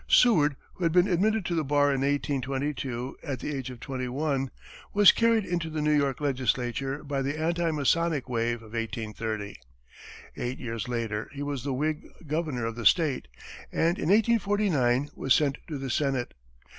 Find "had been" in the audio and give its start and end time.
0.83-1.07